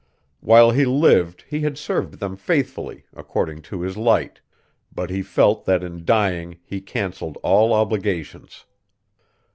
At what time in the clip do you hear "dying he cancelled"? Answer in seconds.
6.05-7.37